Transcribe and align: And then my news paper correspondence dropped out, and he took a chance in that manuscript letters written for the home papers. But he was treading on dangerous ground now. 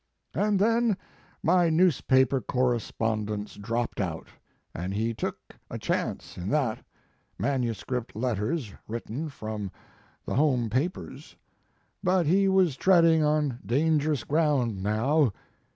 And 0.33 0.57
then 0.57 0.97
my 1.43 1.69
news 1.69 2.01
paper 2.01 2.41
correspondence 2.41 3.53
dropped 3.53 4.01
out, 4.01 4.29
and 4.73 4.95
he 4.95 5.13
took 5.13 5.37
a 5.69 5.77
chance 5.77 6.39
in 6.39 6.49
that 6.49 6.83
manuscript 7.37 8.15
letters 8.15 8.73
written 8.87 9.29
for 9.29 9.69
the 10.25 10.33
home 10.33 10.71
papers. 10.71 11.35
But 12.01 12.25
he 12.25 12.47
was 12.47 12.77
treading 12.77 13.21
on 13.23 13.59
dangerous 13.63 14.23
ground 14.23 14.81
now. 14.81 15.33